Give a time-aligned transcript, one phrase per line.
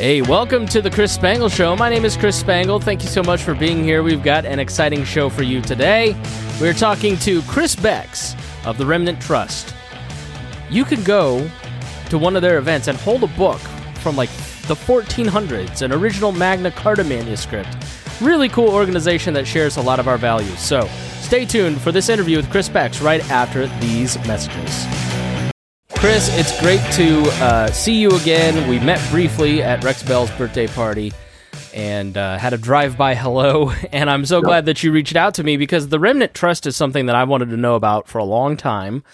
[0.00, 1.76] Hey, welcome to the Chris Spangle Show.
[1.76, 2.80] My name is Chris Spangle.
[2.80, 4.02] Thank you so much for being here.
[4.02, 6.16] We've got an exciting show for you today.
[6.58, 8.34] We're talking to Kris Bex
[8.64, 9.74] of the Remnant Trust.
[10.70, 11.46] You could go
[12.08, 13.60] to one of their events and hold a book
[13.96, 14.30] from like
[14.68, 17.68] the 1400s, an original Magna Carta manuscript.
[18.22, 20.60] Really cool organization that shares a lot of our values.
[20.60, 20.88] So
[21.20, 25.09] stay tuned for this interview with Kris Bex right after these messages.
[26.00, 28.66] Kris, it's great to uh, see you again.
[28.70, 31.12] We met briefly at Rex Bell's birthday party
[31.74, 33.70] and uh, had a drive by hello.
[33.92, 36.74] And I'm so glad that you reached out to me because the Remnant Trust is
[36.74, 39.04] something that I wanted to know about for a long time,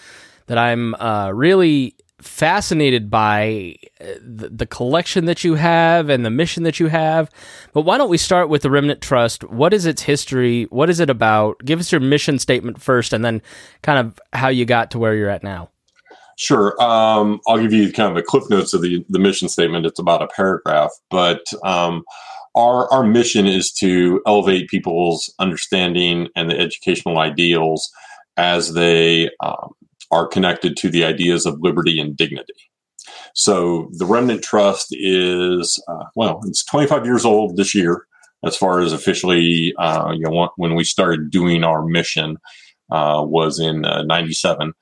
[0.45, 6.29] that I'm uh, really fascinated by uh, the, the collection that you have and the
[6.29, 7.29] mission that you have.
[7.73, 9.43] But why don't we start with the Remnant Trust?
[9.43, 10.63] What is its history?
[10.69, 11.59] What is it about?
[11.65, 13.41] Give us your mission statement first and then
[13.81, 15.69] kind of how you got to where you're at now.
[16.37, 16.79] Sure.
[16.81, 19.87] Um, I'll give you kind of the cliff notes of the, the mission statement.
[19.87, 22.03] It's about a paragraph, but um,
[22.55, 27.91] our, our mission is to elevate people's understanding and the educational ideals
[28.37, 29.73] as they um,
[30.11, 32.53] are connected to the ideas of liberty and dignity.
[33.33, 38.05] So the Remnant Trust is, uh, well, it's 25 years old this year
[38.43, 42.37] as far as officially, uh, you know, when we started doing our mission
[42.91, 44.73] uh, was in 97.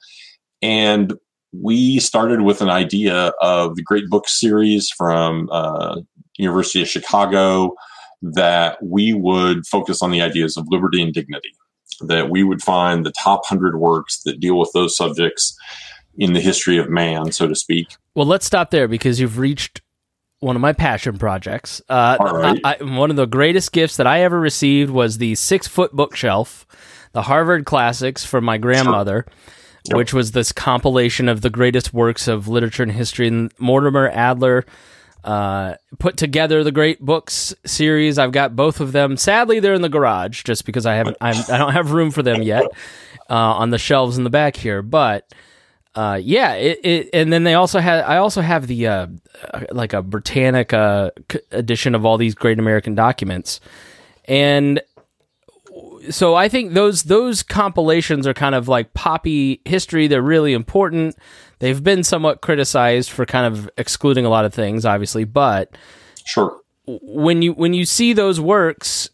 [0.61, 1.13] And
[1.61, 6.01] we started with an idea of the Great Book series from uh,
[6.37, 7.75] University of Chicago
[8.21, 11.51] that we would focus on the ideas of liberty and dignity.
[12.01, 15.57] That we would find the top hundred works that deal with those subjects
[16.17, 17.95] in the history of man, so to speak.
[18.15, 19.81] Well, let's stop there because you've reached
[20.39, 21.81] one of my passion projects.
[21.87, 22.59] Uh, right.
[22.63, 25.93] I, I, one of the greatest gifts that I ever received was the six foot
[25.93, 26.65] bookshelf,
[27.13, 29.25] the Harvard Classics from my grandmother.
[29.25, 29.55] Sure
[29.87, 29.97] yep.
[29.97, 33.27] which was this compilation of the greatest works of literature and history.
[33.27, 34.65] And Mortimer Adler
[35.23, 38.19] uh, put together the Great Books series.
[38.19, 39.17] I've got both of them.
[39.17, 41.17] Sadly, they're in the garage just because I haven't.
[41.19, 42.65] I'm, I do not have room for them yet
[43.29, 44.81] uh, on the shelves in the back here.
[44.81, 45.33] But
[45.95, 48.03] uh, yeah, it, it, and then they also had.
[48.03, 49.07] I also have the uh,
[49.71, 51.11] like a Britannica
[51.51, 53.61] edition of all these great American documents,
[54.25, 54.79] and
[56.09, 60.07] so I think those those compilations are kind of like poppy history.
[60.07, 61.15] They're really important.
[61.59, 65.75] They've been somewhat criticized for kind of excluding a lot of things, obviously, but
[66.25, 66.61] sure.
[66.87, 69.09] When you when you see those works,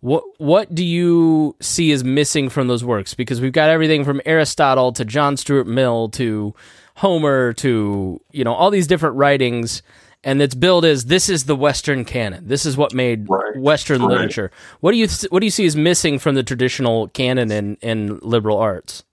[0.00, 3.14] what what do you see as missing from those works?
[3.14, 6.54] Because we've got everything from Aristotle to John Stuart Mill to
[6.96, 9.82] Homer to you know all these different writings
[10.24, 12.46] and it's billed as this is the Western canon.
[12.46, 13.56] This is what made right.
[13.56, 14.12] Western right.
[14.12, 14.50] literature.
[14.80, 17.76] What do you th- what do you see as missing from the traditional canon in
[17.76, 19.04] in liberal arts?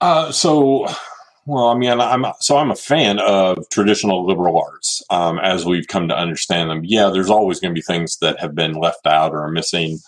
[0.00, 0.86] Uh, so,
[1.46, 5.88] well, I mean, I'm so I'm a fan of traditional liberal arts um, as we've
[5.88, 6.82] come to understand them.
[6.84, 9.98] Yeah, there's always going to be things that have been left out or are missing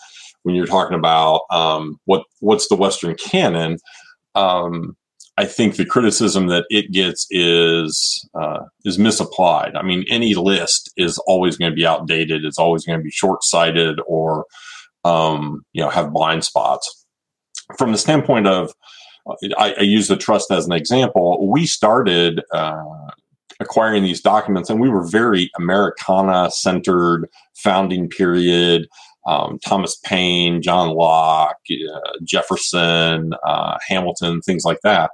[0.43, 3.77] when you're talking about um, what what's the Western canon.
[4.35, 4.95] Um,
[5.37, 9.75] I think the criticism that it gets is uh, is misapplied.
[9.75, 12.43] I mean, any list is always going to be outdated.
[12.43, 14.45] It's always going to be short sighted or
[15.05, 17.05] um, you know have blind spots.
[17.77, 18.73] From the standpoint of,
[19.57, 21.49] I, I, use the trust as an example.
[21.49, 22.83] We started uh,
[23.61, 28.87] acquiring these documents, and we were very Americana centered, founding period
[29.27, 31.99] um, Thomas Paine, John Locke, uh,
[32.31, 35.11] Jefferson, uh, Hamilton, things like that.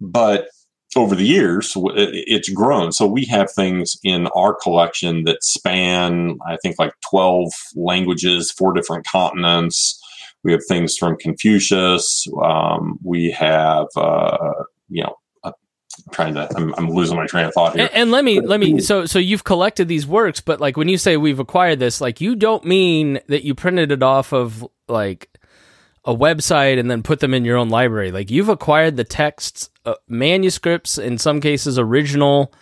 [0.00, 0.48] But
[0.96, 2.92] over the years, it's grown.
[2.92, 8.72] So we have things in our collection that span, I think, like 12 languages, four
[8.72, 10.00] different continents.
[10.42, 12.26] We have things from Confucius.
[12.42, 15.14] Um, we have, uh, you know,
[15.44, 15.52] I'm
[16.12, 18.60] trying to I'm, I'm, losing my train of thought here and, and, let me let
[18.60, 22.00] me so so you've collected these works but like when you say we've acquired this
[22.00, 25.28] like you don't mean that you printed it off of like
[26.04, 29.70] a website and then put them in your own library like you've acquired the texts
[29.84, 32.52] uh, manuscripts in some cases original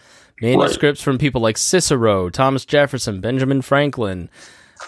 [0.40, 1.04] manuscripts right.
[1.04, 4.28] from people like Cicero Thomas Jefferson Benjamin Franklin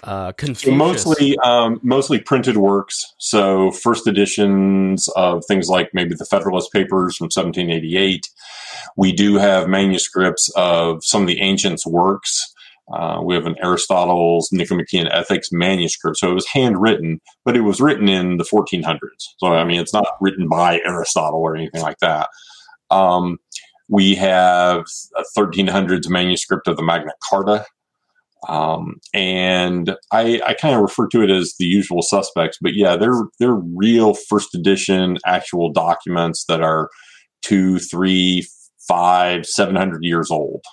[0.04, 3.14] uh, so mostly um, mostly printed works.
[3.18, 8.28] So first editions of things like maybe the Federalist Papers from 1788.
[8.96, 12.54] We do have manuscripts of some of the ancients' works.
[12.92, 16.18] Uh, we have an Aristotle's Nicomachean Ethics manuscript.
[16.18, 18.98] So it was handwritten, but it was written in the 1400s.
[19.38, 22.28] So, I mean, it's not written by Aristotle or anything like that.
[22.90, 23.38] Um,
[23.88, 24.84] we have
[25.16, 27.64] a 1300s manuscript of the Magna Carta,
[28.48, 32.96] um, and I, I kind of refer to it as the usual suspects, but yeah,
[32.96, 36.88] they're they're real first edition actual documents that are
[37.42, 38.46] two, three,
[38.88, 40.64] five, seven hundred years old.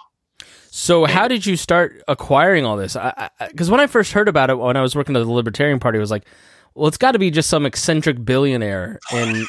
[0.80, 2.96] So, how did you start acquiring all this?
[3.48, 5.98] Because when I first heard about it, when I was working at the Libertarian Party,
[5.98, 6.28] I was like,
[6.76, 9.48] well, it's got to be just some eccentric billionaire in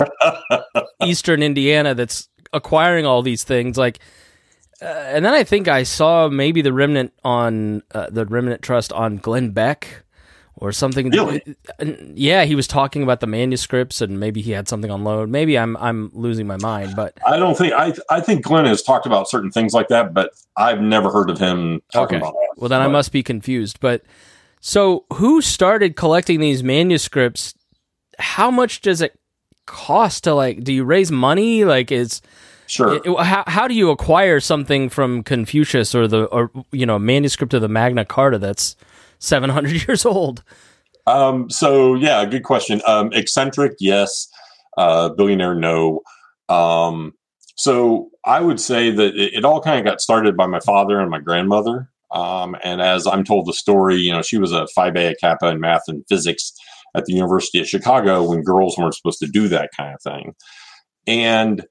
[1.04, 3.76] Eastern Indiana that's acquiring all these things.
[3.76, 3.98] Like,
[4.80, 8.90] uh, and then I think I saw maybe the remnant on uh, the remnant trust
[8.94, 10.04] on Glenn Beck
[10.60, 11.10] or something.
[11.10, 11.42] Really?
[12.14, 15.28] Yeah, he was talking about the manuscripts and maybe he had something on load.
[15.28, 18.82] Maybe I'm I'm losing my mind, but I don't think I I think Glenn has
[18.82, 22.22] talked about certain things like that, but I've never heard of him talking okay.
[22.22, 22.48] about that.
[22.56, 22.88] Well, then but.
[22.88, 23.80] I must be confused.
[23.80, 24.02] But
[24.60, 27.54] so, who started collecting these manuscripts?
[28.18, 29.18] How much does it
[29.66, 30.64] cost to like?
[30.64, 31.64] Do you raise money?
[31.64, 32.20] Like, is
[32.68, 33.00] Sure.
[33.02, 37.54] It, how, how do you acquire something from Confucius or the or you know manuscript
[37.54, 38.76] of the Magna Carta that's
[39.18, 40.42] 700 years old?
[41.06, 42.82] Um, so yeah, good question.
[42.86, 44.28] Um, eccentric, yes.
[44.76, 46.02] Uh, billionaire, no.
[46.48, 47.14] Um,
[47.56, 51.00] so I would say that it, it all kind of got started by my father
[51.00, 51.90] and my grandmother.
[52.12, 55.48] Um, and as I'm told the story, you know, she was a Phi Beta Kappa
[55.48, 56.52] in math and physics
[56.94, 60.34] at the University of Chicago when girls weren't supposed to do that kind of thing.
[61.06, 61.66] And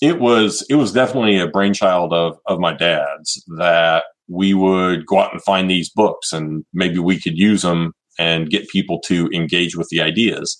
[0.00, 5.18] it was it was definitely a brainchild of of my dad's that we would go
[5.18, 9.28] out and find these books and maybe we could use them and get people to
[9.32, 10.56] engage with the ideas.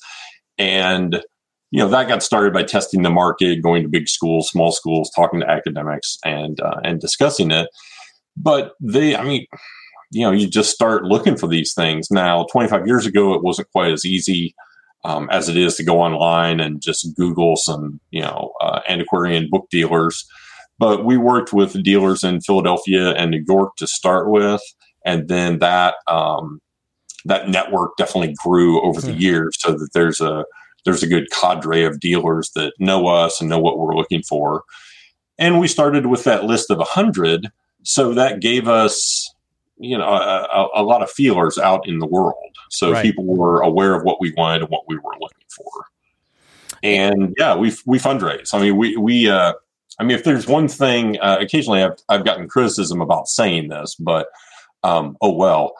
[0.59, 1.23] And
[1.71, 5.11] you know that got started by testing the market, going to big schools, small schools,
[5.15, 7.69] talking to academics, and uh, and discussing it.
[8.37, 9.47] But they, I mean,
[10.11, 12.11] you know, you just start looking for these things.
[12.11, 14.55] Now, 25 years ago, it wasn't quite as easy
[15.05, 19.49] um, as it is to go online and just Google some, you know, uh, antiquarian
[19.49, 20.27] book dealers
[20.81, 24.63] but we worked with dealers in Philadelphia and New York to start with,
[25.05, 26.59] and then that um,
[27.27, 29.21] that network definitely grew over the hmm.
[29.21, 30.47] years, so that there's a
[30.87, 34.63] there's a good cadre of dealers that know us and know what we're looking for.
[35.39, 39.31] And we started with that list of a hundred, so that gave us
[39.77, 43.03] you know a, a, lot of feelers out in the world, so right.
[43.03, 45.85] people were aware of what we wanted and what we were looking for.
[46.83, 48.55] And yeah, we we fundraise.
[48.55, 49.53] I mean, we we uh,
[50.01, 53.95] I mean, if there's one thing, uh, occasionally I've, I've gotten criticism about saying this,
[53.95, 54.29] but
[54.83, 55.75] um, oh well.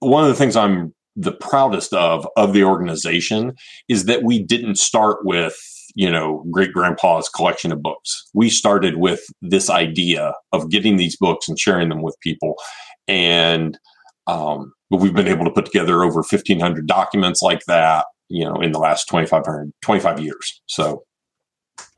[0.00, 3.54] One of the things I'm the proudest of of the organization
[3.88, 5.56] is that we didn't start with
[5.94, 8.28] you know great grandpa's collection of books.
[8.34, 12.54] We started with this idea of getting these books and sharing them with people,
[13.08, 13.78] and
[14.26, 18.72] um, we've been able to put together over 1,500 documents like that, you know, in
[18.72, 20.62] the last 2500 25 years.
[20.66, 21.04] So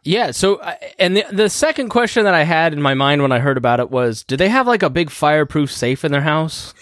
[0.05, 0.33] yeah.
[0.33, 3.39] So, uh, and the the second question that I had in my mind when I
[3.39, 6.75] heard about it was, do they have like a big fireproof safe in their house?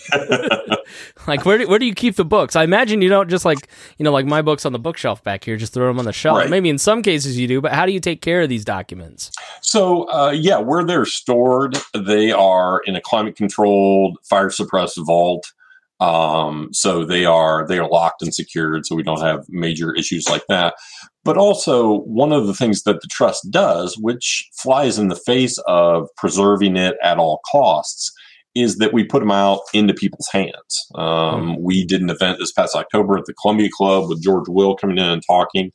[1.26, 2.56] like, where do, where do you keep the books?
[2.56, 3.68] I imagine you don't just like
[3.98, 6.14] you know like my books on the bookshelf back here, just throw them on the
[6.14, 6.38] shelf.
[6.38, 6.50] Right.
[6.50, 9.30] Maybe in some cases you do, but how do you take care of these documents?
[9.60, 15.52] So, uh, yeah, where they're stored, they are in a climate controlled, fire suppressed vault.
[16.00, 20.28] Um, so they are they are locked and secured, so we don't have major issues
[20.28, 20.74] like that.
[21.22, 25.58] But also, one of the things that the trust does, which flies in the face
[25.66, 28.10] of preserving it at all costs,
[28.54, 30.86] is that we put them out into people's hands.
[30.94, 31.60] Um, mm.
[31.60, 34.98] We did an event this past October at the Columbia Club with George Will coming
[34.98, 35.70] in and talking,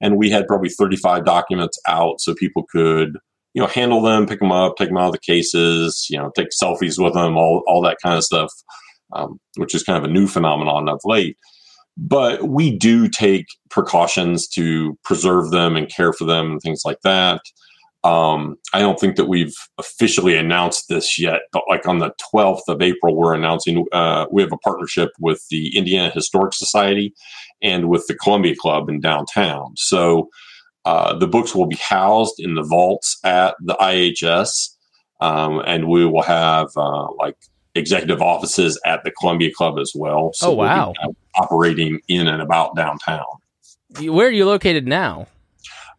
[0.00, 3.16] and we had probably 35 documents out so people could,
[3.54, 6.30] you know, handle them, pick them up, take them out of the cases, you know,
[6.36, 8.52] take selfies with them, all, all that kind of stuff,
[9.12, 11.36] um, which is kind of a new phenomenon of late.
[11.96, 17.00] But we do take precautions to preserve them and care for them and things like
[17.02, 17.42] that.
[18.02, 22.62] Um, I don't think that we've officially announced this yet, but like on the 12th
[22.68, 27.12] of April, we're announcing uh, we have a partnership with the Indiana Historic Society
[27.62, 29.74] and with the Columbia Club in downtown.
[29.76, 30.30] So
[30.86, 34.70] uh, the books will be housed in the vaults at the IHS,
[35.20, 37.36] um, and we will have uh, like
[37.74, 40.32] executive offices at the Columbia Club as well.
[40.34, 40.92] So oh wow!
[41.02, 43.24] We'll operating in and about downtown.
[44.00, 45.26] Where are you located now?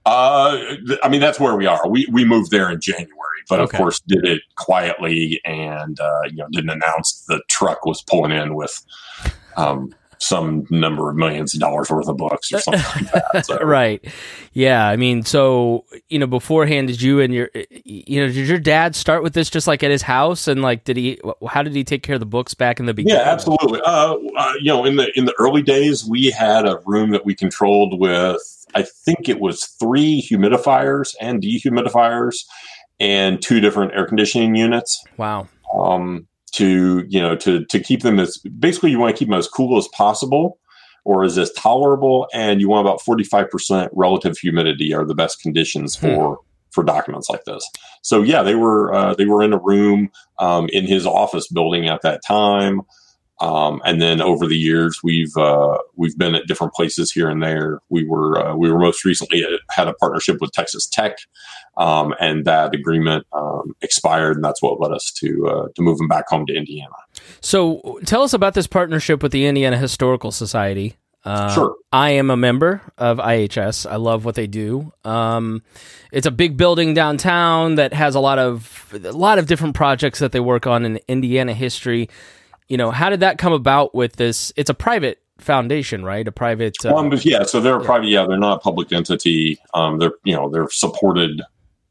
[0.05, 1.87] Uh, I mean that's where we are.
[1.87, 3.11] We we moved there in January,
[3.49, 3.77] but okay.
[3.77, 8.31] of course did it quietly and uh, you know didn't announce the truck was pulling
[8.31, 8.83] in with
[9.57, 13.45] um, some number of millions of dollars worth of books or something like that.
[13.45, 13.57] So.
[13.59, 14.05] right.
[14.53, 14.87] Yeah.
[14.87, 17.49] I mean, so, you know, beforehand, did you and your,
[17.83, 20.47] you know, did your dad start with this just like at his house?
[20.47, 22.93] And like, did he, how did he take care of the books back in the
[22.93, 23.19] beginning?
[23.19, 23.81] Yeah, absolutely.
[23.83, 27.25] Uh, uh, you know, in the, in the early days, we had a room that
[27.25, 28.41] we controlled with,
[28.75, 32.35] I think it was three humidifiers and dehumidifiers
[32.99, 35.03] and two different air conditioning units.
[35.17, 35.47] Wow.
[35.73, 39.37] Um, to you know to to keep them as basically you want to keep them
[39.37, 40.59] as cool as possible
[41.03, 45.95] or is as tolerable and you want about 45% relative humidity are the best conditions
[45.95, 46.07] hmm.
[46.07, 46.39] for
[46.71, 47.69] for documents like this.
[48.01, 51.87] So yeah, they were uh, they were in a room um, in his office building
[51.87, 52.81] at that time.
[53.41, 57.41] Um, and then over the years, we've uh, we've been at different places here and
[57.41, 57.81] there.
[57.89, 61.17] We were uh, we were most recently had a partnership with Texas Tech,
[61.75, 65.97] um, and that agreement um, expired, and that's what led us to uh, to move
[65.97, 66.93] them back home to Indiana.
[67.41, 70.97] So, tell us about this partnership with the Indiana Historical Society.
[71.23, 71.75] Uh, sure.
[71.91, 73.89] I am a member of IHS.
[73.89, 74.91] I love what they do.
[75.03, 75.61] Um,
[76.11, 80.19] it's a big building downtown that has a lot of a lot of different projects
[80.19, 82.07] that they work on in Indiana history
[82.71, 84.53] you know, how did that come about with this?
[84.55, 86.25] It's a private foundation, right?
[86.25, 86.77] A private.
[86.85, 88.07] Uh, um, yeah, so they're a private.
[88.07, 89.59] Yeah, they're not a public entity.
[89.73, 91.41] Um, they're you know they're supported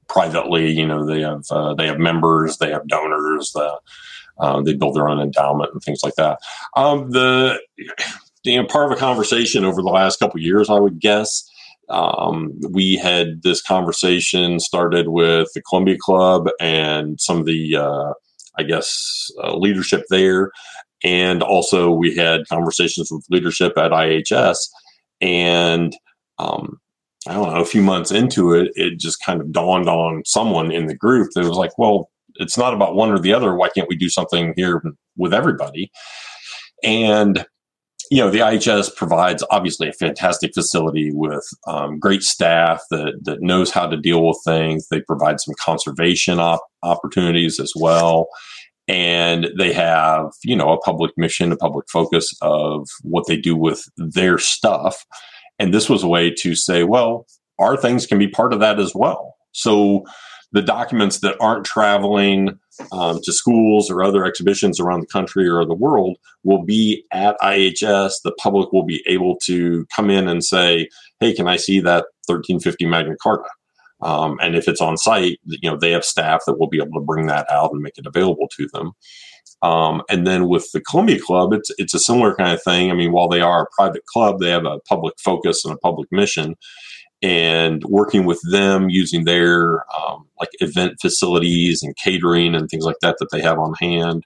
[0.08, 0.70] privately.
[0.70, 3.52] You know, they have uh, they have members, they have donors.
[3.52, 3.78] The,
[4.38, 6.38] uh, they build their own endowment and things like that.
[6.74, 7.60] Um, the
[8.44, 11.46] you know part of a conversation over the last couple years, I would guess.
[11.90, 18.12] Um, we had this conversation started with the Columbia Club and some of the uh,
[18.60, 20.50] I guess, uh, leadership there.
[21.02, 24.58] And also, we had conversations with leadership at IHS.
[25.20, 25.96] And
[26.38, 26.78] um,
[27.26, 30.70] I don't know, a few months into it, it just kind of dawned on someone
[30.70, 33.54] in the group that was like, well, it's not about one or the other.
[33.54, 34.82] Why can't we do something here
[35.16, 35.90] with everybody?
[36.82, 37.44] And
[38.10, 43.40] you know, the IHS provides obviously a fantastic facility with um, great staff that, that
[43.40, 44.88] knows how to deal with things.
[44.88, 48.26] They provide some conservation op- opportunities as well.
[48.88, 53.54] And they have, you know, a public mission, a public focus of what they do
[53.54, 55.06] with their stuff.
[55.60, 57.26] And this was a way to say, well,
[57.60, 59.36] our things can be part of that as well.
[59.52, 60.04] So
[60.52, 62.58] the documents that aren't traveling
[62.92, 67.36] um, to schools or other exhibitions around the country or the world will be at
[67.40, 68.14] IHS.
[68.24, 70.88] The public will be able to come in and say,
[71.20, 73.48] "Hey, can I see that 1350 Magna Carta?"
[74.02, 76.98] Um, and if it's on site, you know they have staff that will be able
[76.98, 78.92] to bring that out and make it available to them.
[79.62, 82.90] Um, and then with the Columbia Club, it's it's a similar kind of thing.
[82.90, 85.78] I mean, while they are a private club, they have a public focus and a
[85.78, 86.56] public mission
[87.22, 92.96] and working with them using their um, like event facilities and catering and things like
[93.02, 94.24] that that they have on hand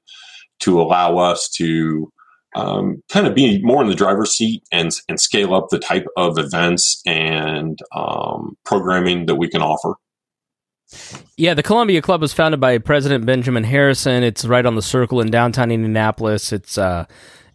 [0.61, 2.11] to allow us to
[2.55, 6.07] um, kind of be more in the driver's seat and and scale up the type
[6.17, 9.95] of events and um, programming that we can offer.
[11.37, 14.23] Yeah, the Columbia Club was founded by President Benjamin Harrison.
[14.23, 16.53] It's right on the circle in downtown Indianapolis.
[16.53, 17.07] It's uh,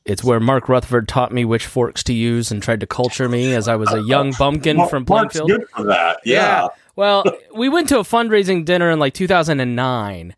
[0.10, 3.54] it's where Mark Rutherford taught me which forks to use and tried to culture me
[3.54, 5.50] as I was a young bumpkin Mark, from Plainfield.
[5.50, 6.20] Mark's good for that.
[6.26, 6.64] Yeah.
[6.64, 6.68] yeah.
[6.96, 7.24] Well,
[7.54, 10.36] we went to a fundraising dinner in like 2009.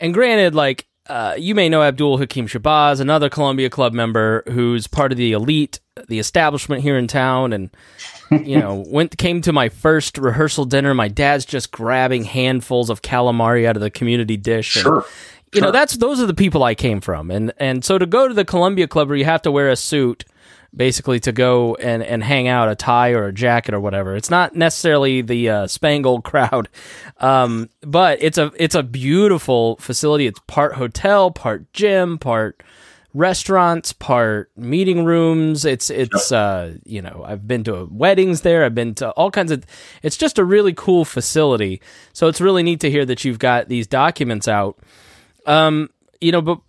[0.00, 4.86] And granted, like, uh, you may know Abdul Hakim Shabazz, another Columbia Club member who's
[4.86, 7.70] part of the elite, the establishment here in town, and
[8.30, 10.92] you know went came to my first rehearsal dinner.
[10.92, 14.76] My dad's just grabbing handfuls of calamari out of the community dish.
[14.76, 15.04] And, sure
[15.52, 18.28] you know that's those are the people I came from, and and so to go
[18.28, 20.24] to the Columbia Club where you have to wear a suit
[20.74, 24.14] basically to go and, and hang out a tie or a jacket or whatever.
[24.14, 26.68] It's not necessarily the uh, spangled crowd,
[27.18, 30.26] um, but it's a it's a beautiful facility.
[30.26, 32.62] It's part hotel, part gym, part
[33.14, 35.64] restaurants, part meeting rooms.
[35.64, 38.64] It's it's uh, you know I've been to weddings there.
[38.64, 39.64] I've been to all kinds of.
[40.02, 41.80] It's just a really cool facility.
[42.12, 44.78] So it's really neat to hear that you've got these documents out.
[45.48, 45.90] Um,
[46.20, 46.60] you know, but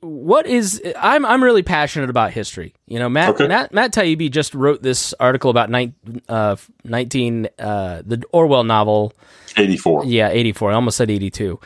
[0.00, 2.74] what is I'm I'm really passionate about history.
[2.86, 3.48] You know, Matt okay.
[3.48, 5.92] Matt, Matt Taibbi just wrote this article about ni-
[6.28, 9.12] uh, 19 uh, the Orwell novel
[9.56, 10.04] 84.
[10.04, 10.70] Yeah, 84.
[10.70, 11.58] I almost said 82.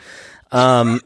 [0.51, 1.01] Um,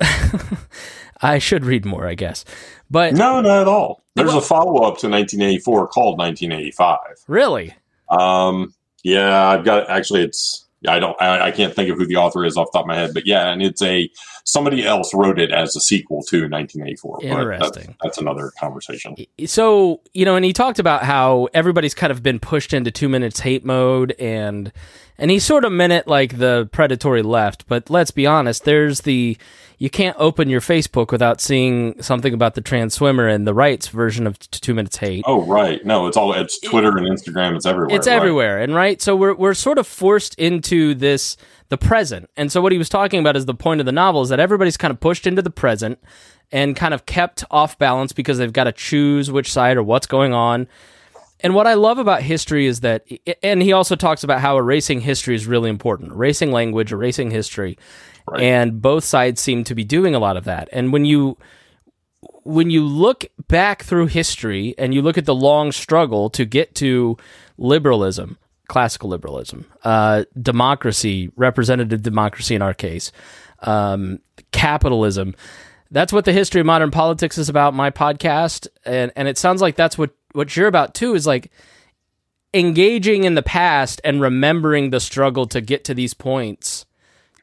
[1.21, 2.45] I should read more, I guess.
[2.89, 4.03] But No, not at all.
[4.15, 6.99] There's well, a follow-up to 1984 called 1985.
[7.27, 7.75] Really?
[8.09, 12.17] Um, yeah, I've got actually it's I don't I, I, can't think of who the
[12.17, 14.09] author is off the top of my head, but yeah, and it's a
[14.43, 17.23] somebody else wrote it as a sequel to 1984.
[17.23, 17.83] Interesting.
[17.83, 19.15] That's, that's, another conversation.
[19.47, 23.09] So you know, and he talked about how everybody's kind of been pushed into two
[23.09, 24.71] minutes hate mode, and
[25.17, 27.67] and he sort of meant it like the predatory left.
[27.67, 29.37] But let's be honest, there's the
[29.77, 33.87] you can't open your Facebook without seeing something about the trans swimmer and the rights
[33.87, 35.23] version of Two Minutes Hate.
[35.27, 35.85] Oh, right.
[35.85, 37.55] No, it's all it's Twitter and Instagram.
[37.55, 37.95] It's everywhere.
[37.95, 38.15] It's right?
[38.15, 39.01] everywhere, and right.
[39.01, 41.37] So we're we're sort of forced into this
[41.69, 42.29] the present.
[42.37, 44.39] And so what he was talking about is the point of the novel is that
[44.39, 45.99] everybody's kind of pushed into the present
[46.51, 50.07] and kind of kept off balance because they've got to choose which side or what's
[50.07, 50.67] going on.
[51.41, 53.05] And what I love about history is that,
[53.43, 57.77] and he also talks about how erasing history is really important, erasing language, erasing history.
[58.27, 58.43] Right.
[58.43, 60.67] And both sides seem to be doing a lot of that.
[60.73, 61.37] And when you
[62.43, 66.75] when you look back through history and you look at the long struggle to get
[66.75, 67.17] to
[67.57, 73.11] liberalism, classical liberalism, uh, democracy, representative democracy in our case,
[73.61, 74.19] um,
[74.51, 75.35] capitalism.
[75.91, 77.73] That's what the history of modern politics is about.
[77.73, 81.15] My podcast, and and it sounds like that's what what you're about too.
[81.15, 81.49] Is like
[82.53, 86.85] engaging in the past and remembering the struggle to get to these points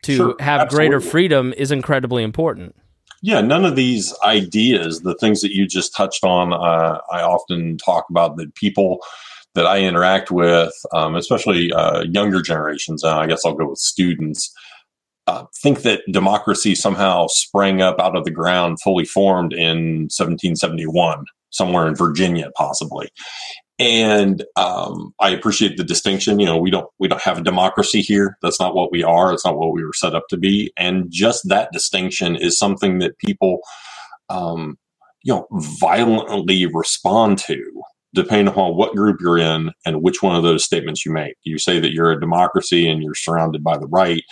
[0.05, 0.89] to sure, have absolutely.
[0.89, 2.75] greater freedom is incredibly important.
[3.23, 7.79] Yeah, none of these ideas, the things that you just touched on, uh, I often
[7.79, 8.99] talk about that people
[9.55, 13.79] that I interact with, um, especially uh, younger generations, and I guess I'll go with
[13.79, 14.53] students,
[15.27, 21.25] uh, think that democracy somehow sprang up out of the ground, fully formed in 1771,
[21.51, 23.09] somewhere in Virginia, possibly.
[23.79, 26.41] And um, I appreciate the distinction.
[26.41, 28.39] You know, we don't we don't have a democracy here.
[28.43, 29.33] That's not what we are.
[29.35, 30.73] It's not what we were set up to be.
[30.79, 33.61] And just that distinction is something that people,
[34.31, 34.79] um,
[35.25, 35.49] you know,
[35.81, 37.63] violently respond to
[38.15, 41.37] depending upon what group you're in and which one of those statements you make.
[41.45, 44.25] You say that you're a democracy and you're surrounded by the right,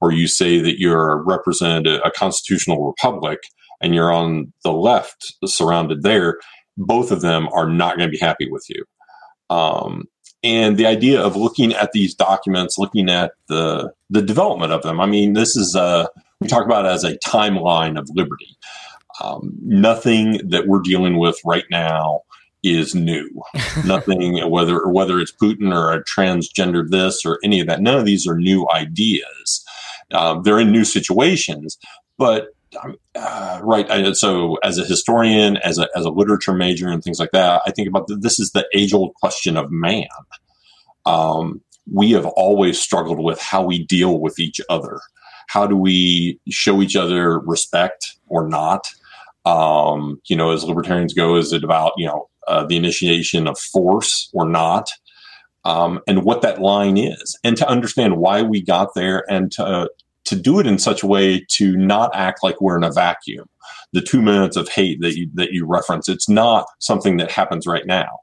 [0.00, 3.40] or you say that you're represented a constitutional republic
[3.82, 6.38] and you're on the left surrounded there.
[6.76, 8.84] Both of them are not going to be happy with you.
[9.50, 10.08] Um,
[10.42, 15.00] and the idea of looking at these documents, looking at the the development of them.
[15.00, 16.08] I mean, this is a
[16.40, 18.56] we talk about it as a timeline of liberty.
[19.22, 22.20] Um, nothing that we're dealing with right now
[22.62, 23.30] is new.
[23.86, 27.80] Nothing, whether whether it's Putin or a transgender this or any of that.
[27.80, 29.64] None of these are new ideas.
[30.12, 31.78] Uh, they're in new situations,
[32.18, 32.48] but
[33.14, 34.16] uh, right.
[34.16, 37.70] so, as a historian, as a as a literature major, and things like that, I
[37.70, 40.06] think about the, this is the age old question of man.
[41.04, 41.60] Um,
[41.92, 45.00] we have always struggled with how we deal with each other.
[45.48, 48.88] How do we show each other respect or not?
[49.44, 53.58] Um, you know, as libertarians go, is it about you know uh, the initiation of
[53.58, 54.90] force or not,
[55.64, 59.88] um, and what that line is, and to understand why we got there, and to
[60.26, 63.46] to do it in such a way to not act like we're in a vacuum.
[63.92, 67.66] The two minutes of hate that you that you reference, it's not something that happens
[67.66, 68.18] right now.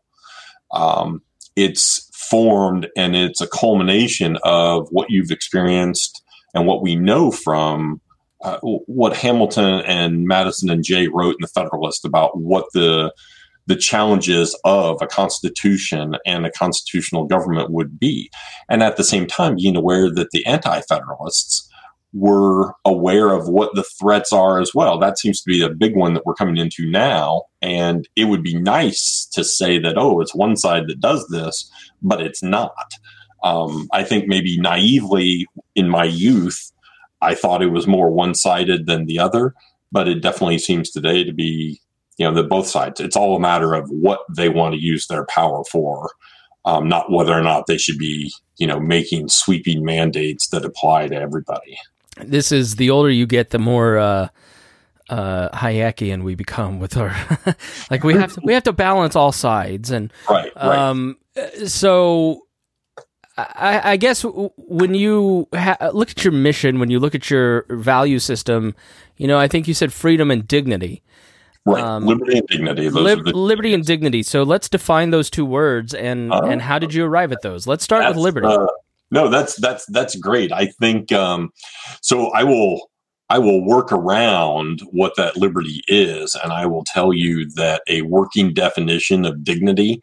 [0.72, 1.22] Um,
[1.56, 8.02] it's formed and it's a culmination of what you've experienced and what we know from
[8.44, 13.14] uh, what Hamilton and Madison and Jay wrote in the Federalist about what the
[13.66, 18.30] the challenges of a constitution and a constitutional government would be.
[18.68, 21.70] And at the same time, being aware that the anti federalists
[22.14, 25.00] were aware of what the threats are as well.
[25.00, 27.44] That seems to be a big one that we're coming into now.
[27.62, 31.70] And it would be nice to say that, oh, it's one side that does this,
[32.02, 32.94] but it's not.
[33.44, 36.72] Um, I think maybe naively in my youth,
[37.22, 39.54] I thought it was more one sided than the other,
[39.92, 41.82] but it definitely seems today to be
[42.18, 43.00] you know, the both sides.
[43.00, 46.12] It's all a matter of what they want to use their power for,
[46.66, 51.08] um, not whether or not they should be, you know, making sweeping mandates that apply
[51.08, 51.78] to everybody.
[52.18, 54.28] This is the older you get, the more uh,
[55.10, 57.16] uh, Hayekian we become with our
[57.92, 60.52] like we have to, we have to balance all sides and right.
[60.56, 60.78] right.
[60.78, 61.18] Um,
[61.66, 62.42] so
[63.38, 67.66] I, I, guess when you ha- look at your mission, when you look at your
[67.70, 68.76] value system,
[69.18, 71.02] you know, I think you said freedom and dignity.
[71.66, 71.82] Right.
[71.82, 72.90] Um, liberty and dignity.
[72.90, 74.22] Lib- liberty and dignity.
[74.22, 77.66] So let's define those two words and uh, and how did you arrive at those?
[77.66, 78.48] Let's start with liberty.
[78.48, 78.68] Uh,
[79.14, 80.52] no, that's that's that's great.
[80.52, 81.52] I think um,
[82.02, 82.32] so.
[82.32, 82.90] I will
[83.30, 88.02] I will work around what that liberty is, and I will tell you that a
[88.02, 90.02] working definition of dignity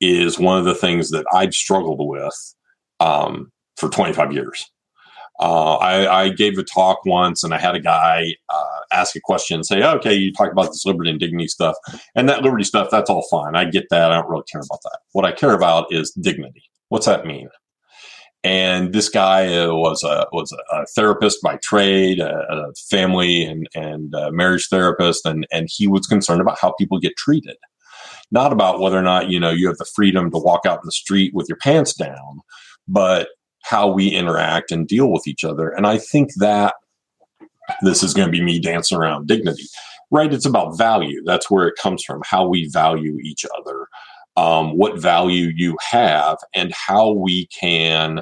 [0.00, 2.54] is one of the things that I've struggled with
[2.98, 4.64] um, for 25 years.
[5.38, 9.20] Uh, I, I, gave a talk once and I had a guy uh, ask a
[9.22, 11.76] question and say, okay, you talk about this liberty and dignity stuff.
[12.14, 13.54] And that liberty stuff, that's all fine.
[13.54, 14.12] I get that.
[14.12, 14.98] I don't really care about that.
[15.12, 16.62] What I care about is dignity.
[16.88, 17.50] What's that mean?
[18.44, 23.68] And this guy uh, was a was a therapist by trade, a, a family and
[23.74, 27.56] and marriage therapist, and and he was concerned about how people get treated,
[28.30, 30.86] not about whether or not you know you have the freedom to walk out in
[30.86, 32.40] the street with your pants down,
[32.86, 33.28] but
[33.62, 35.70] how we interact and deal with each other.
[35.70, 36.74] And I think that
[37.82, 39.64] this is going to be me dancing around dignity,
[40.10, 40.32] right?
[40.32, 41.20] It's about value.
[41.24, 43.85] That's where it comes from, how we value each other,
[44.36, 48.20] um, what value you have, and how we can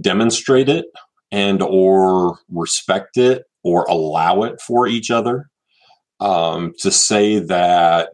[0.00, 0.86] demonstrate it
[1.30, 5.48] and or respect it or allow it for each other.
[6.18, 8.08] Um, to say that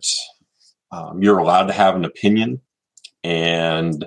[0.91, 2.61] um, you're allowed to have an opinion
[3.25, 4.07] and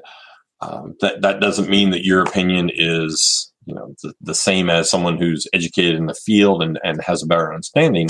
[0.61, 4.89] um, that that doesn't mean that your opinion is you know the, the, same as
[4.89, 8.07] someone who's educated in the field and, and has a better understanding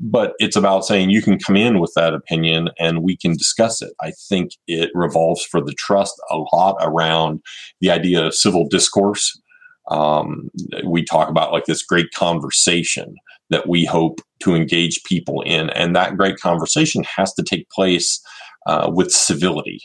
[0.00, 3.82] but it's about saying you can come in with that opinion and we can discuss
[3.82, 3.92] it.
[4.00, 7.40] I think it revolves for the trust a lot around
[7.80, 9.40] the idea of civil discourse.
[9.90, 10.50] Um,
[10.84, 13.14] we talk about like this great conversation
[13.50, 18.20] that we hope to engage people in, and that great conversation has to take place
[18.66, 19.80] uh, with civility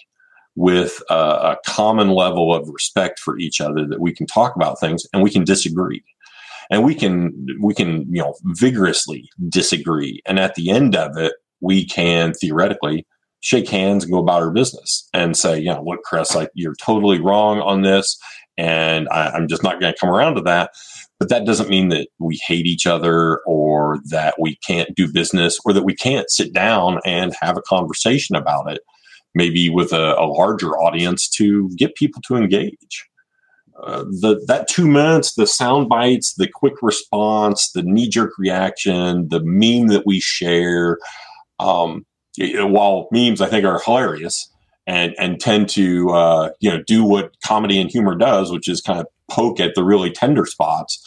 [0.55, 4.79] with a, a, common level of respect for each other that we can talk about
[4.79, 6.03] things and we can disagree
[6.69, 10.21] and we can we can you know vigorously disagree.
[10.25, 13.05] And at the end of it we can theoretically
[13.39, 16.75] shake hands and go about our business and say you know look chris like you're
[16.75, 18.17] totally wrong on this
[18.57, 20.71] and I, i'm just not going to come around to that.
[21.19, 25.57] But that doesn't mean that we hate each other or that we can't do business
[25.63, 28.81] or that we can't sit down and have a conversation about it
[29.35, 33.07] maybe with a, a larger audience to get people to engage
[33.81, 39.29] uh, the that two minutes, the sound bites, the quick response, the knee jerk reaction,
[39.29, 40.99] the meme that we share.
[41.59, 42.05] Um,
[42.37, 44.49] while memes I think are hilarious
[44.87, 48.81] and and tend to uh, you know do what comedy and humor does, which is
[48.81, 51.03] kind of poke at the really tender spots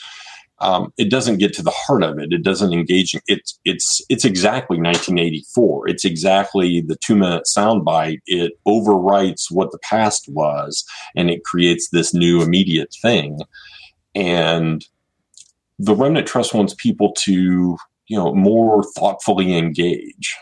[0.59, 2.33] um, it doesn't get to the heart of it.
[2.33, 3.15] It doesn't engage.
[3.27, 5.89] It's it's it's exactly 1984.
[5.89, 8.21] It's exactly the two minute soundbite.
[8.27, 13.41] It overwrites what the past was, and it creates this new immediate thing.
[14.15, 14.85] And
[15.79, 17.77] the Remnant Trust wants people to
[18.09, 20.37] you know more thoughtfully engage.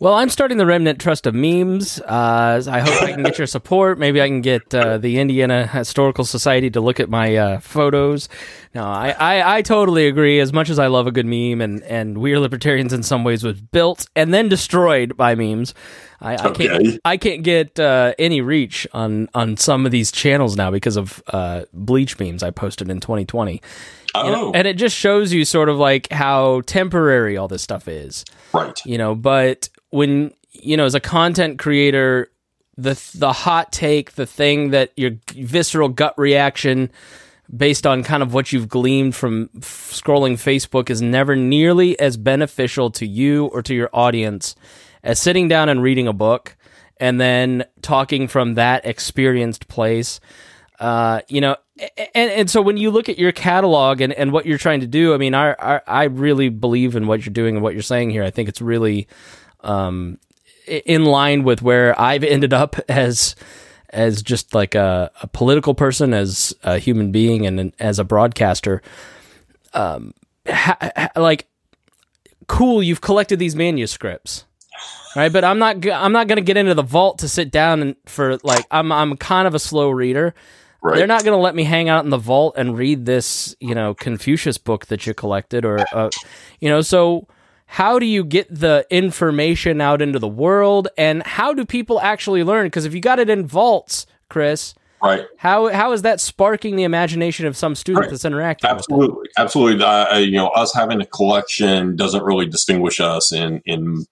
[0.00, 2.00] Well, I'm starting the Remnant Trust of Memes.
[2.00, 3.98] Uh, I hope I can get your support.
[3.98, 8.30] Maybe I can get uh, the Indiana Historical Society to look at my uh, photos.
[8.74, 10.40] No, I, I, I, totally agree.
[10.40, 13.24] As much as I love a good meme, and, and We Are Libertarians in some
[13.24, 15.74] ways was built and then destroyed by memes.
[16.20, 20.56] I, I can't I can't get uh, any reach on on some of these channels
[20.56, 23.62] now because of uh, bleach memes I posted in 2020.
[24.14, 24.24] Oh.
[24.24, 24.52] You know, oh.
[24.52, 28.24] and it just shows you sort of like how temporary all this stuff is.
[28.52, 28.78] Right.
[28.84, 32.30] You know, but when you know as a content creator
[32.76, 36.90] the the hot take the thing that your visceral gut reaction
[37.54, 42.16] based on kind of what you've gleaned from f- scrolling Facebook is never nearly as
[42.16, 44.54] beneficial to you or to your audience
[45.02, 46.56] as sitting down and reading a book
[46.98, 50.20] and then talking from that experienced place.
[50.78, 51.56] Uh, you know,
[52.14, 54.86] and, and so when you look at your catalog and, and what you're trying to
[54.86, 57.82] do, I mean, I, I, I really believe in what you're doing and what you're
[57.82, 58.24] saying here.
[58.24, 59.08] I think it's really
[59.60, 60.18] um,
[60.66, 63.34] in line with where I've ended up as
[63.92, 68.82] as just like a, a political person, as a human being, and as a broadcaster.
[69.74, 70.14] Um,
[70.46, 71.48] ha, ha, like,
[72.46, 74.44] cool, you've collected these manuscripts,
[75.16, 75.32] right?
[75.32, 77.96] But I'm not I'm not going to get into the vault to sit down and
[78.06, 80.34] for like I'm I'm kind of a slow reader.
[80.82, 80.96] Right.
[80.96, 83.74] They're not going to let me hang out in the vault and read this, you
[83.74, 86.08] know, Confucius book that you collected, or, uh,
[86.58, 87.28] you know, so
[87.72, 92.42] how do you get the information out into the world and how do people actually
[92.42, 96.74] learn because if you got it in vaults chris right how how is that sparking
[96.74, 98.10] the imagination of some student right.
[98.10, 103.32] that's interacting absolutely absolutely uh, you know us having a collection doesn't really distinguish us
[103.32, 104.04] in in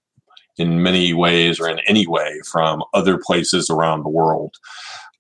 [0.59, 4.55] in many ways or in any way from other places around the world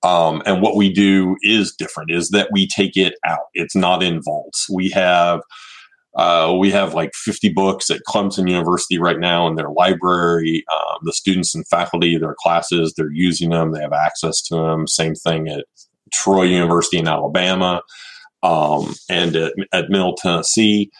[0.02, 4.02] um, and what we do is different is that we take it out it's not
[4.02, 5.40] in vaults we have
[6.18, 10.64] uh, we have like 50 books at Clemson University right now in their library.
[10.72, 13.70] Um, the students and faculty, their classes, they're using them.
[13.70, 14.88] They have access to them.
[14.88, 15.66] Same thing at
[16.12, 17.82] Troy University in Alabama
[18.42, 20.90] um, and at, at Middle Tennessee.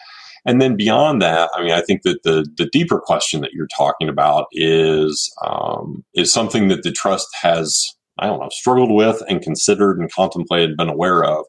[0.45, 3.67] And then beyond that, I mean, I think that the the deeper question that you're
[3.67, 7.85] talking about is um, is something that the trust has,
[8.17, 11.45] I don't know, struggled with and considered and contemplated, been aware of,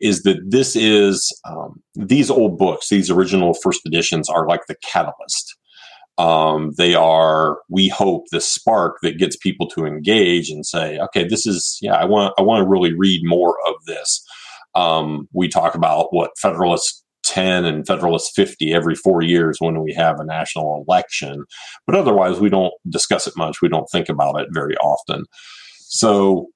[0.00, 4.76] is that this is um, these old books, these original first editions are like the
[4.82, 5.56] catalyst.
[6.18, 11.26] Um, they are, we hope, the spark that gets people to engage and say, okay,
[11.26, 14.22] this is, yeah, I want, I want to really read more of this.
[14.74, 19.92] Um, we talk about what Federalist 10 and Federalist 50 every four years when we
[19.94, 21.44] have a national election,
[21.86, 23.62] but otherwise we don't discuss it much.
[23.62, 25.24] We don't think about it very often.
[25.78, 26.48] So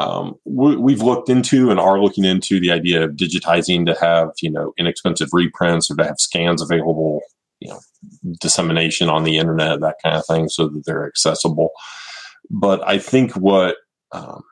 [0.00, 4.30] um, we, have looked into and are looking into the idea of digitizing to have
[4.42, 7.20] you know inexpensive reprints or to have scans available
[7.60, 7.80] you know
[8.40, 11.70] dissemination on the internet that kind of thing so that they're accessible
[12.50, 13.76] but i think what
[14.12, 14.42] um,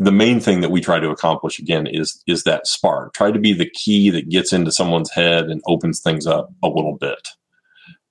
[0.00, 3.38] the main thing that we try to accomplish again is is that spark try to
[3.38, 7.28] be the key that gets into someone's head and opens things up a little bit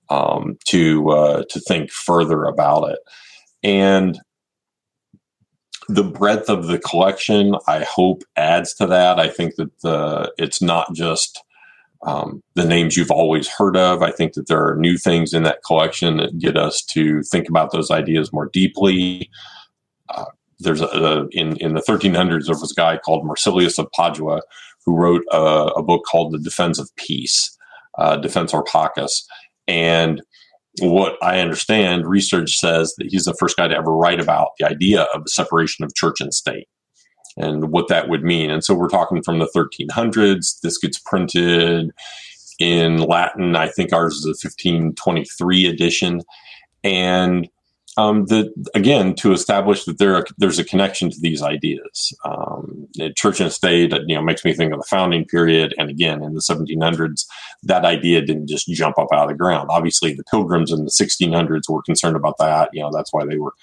[0.10, 3.00] um, to uh, to think further about it
[3.64, 4.20] and
[5.90, 9.20] the breadth of the collection, I hope, adds to that.
[9.20, 11.44] I think that the it's not just
[12.06, 14.04] um, the names you've always heard of.
[14.04, 17.50] I think that there are new things in that collection that get us to think
[17.50, 19.30] about those ideas more deeply.
[20.10, 20.26] Uh,
[20.60, 24.42] there's a, a, in in the 1300s there was a guy called Marsilius of Padua
[24.86, 27.56] who wrote a, a book called The Defense of Peace,
[27.98, 29.28] uh, Defensor Pacis,
[29.68, 30.22] and
[30.82, 34.68] what I understand, research says that he's the first guy to ever write about the
[34.68, 36.68] idea of the separation of church and state
[37.38, 38.50] and what that would mean.
[38.50, 40.60] And so we're talking from the 1300s.
[40.62, 41.92] This gets printed
[42.60, 43.56] in Latin.
[43.56, 46.22] I think ours is a 1523 edition.
[46.84, 47.50] And
[48.00, 48.26] um,
[48.74, 52.14] again, to establish that there are, there's a connection to these ideas.
[52.24, 55.74] Um, church and state, you know, makes me think of the founding period.
[55.78, 57.26] And again, in the 1700s,
[57.64, 59.68] that idea didn't just jump up out of the ground.
[59.70, 62.70] Obviously, the pilgrims in the 1600s were concerned about that.
[62.72, 63.54] You know, that's why they were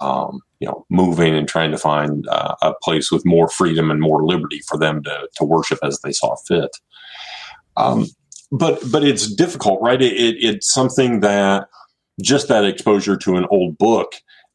[0.00, 4.00] um, you know, moving and trying to find uh, a place with more freedom and
[4.00, 6.70] more liberty for them to, to worship as they saw fit.
[7.76, 8.06] Um,
[8.50, 10.00] but but it's difficult, right?
[10.00, 11.68] It, it, it's something that
[12.20, 14.14] just that exposure to an old book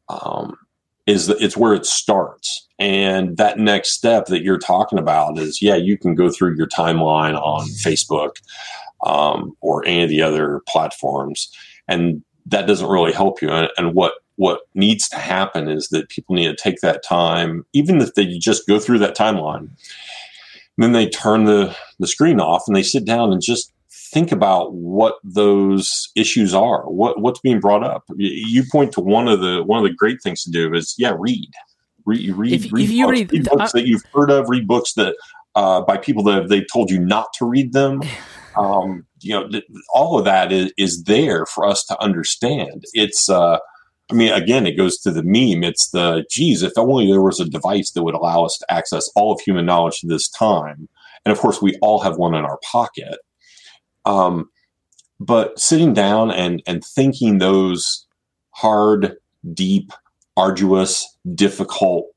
[0.10, 0.58] um,
[1.06, 5.62] is the, it's where it starts, and that next step that you're talking about is
[5.62, 8.38] yeah, you can go through your timeline on Facebook
[9.06, 11.52] um, or any of the other platforms,
[11.88, 13.50] and that doesn't really help you.
[13.50, 17.66] And, and what what needs to happen is that people need to take that time,
[17.74, 19.70] even if they just go through that timeline,
[20.78, 23.72] then they turn the, the screen off and they sit down and just
[24.16, 28.04] think about what those issues are, what what's being brought up.
[28.16, 31.14] You point to one of the one of the great things to do is yeah,
[31.20, 31.52] read,
[32.06, 34.50] read, read, if, read, if you books, read, read books uh, that you've heard of,
[34.50, 35.16] read books that
[35.56, 38.02] uh, by people that they told you not to read them.
[38.58, 42.86] Um, you know, th- all of that is, is there for us to understand.
[42.94, 43.58] It's uh,
[44.10, 45.64] I mean, again, it goes to the meme.
[45.64, 49.10] It's the, geez, if only there was a device that would allow us to access
[49.14, 50.88] all of human knowledge to this time.
[51.26, 53.18] And of course, we all have one in our pocket.
[54.06, 54.50] Um,
[55.20, 58.06] but sitting down and, and thinking those
[58.52, 59.16] hard,
[59.54, 59.92] deep,
[60.38, 62.08] arduous, difficult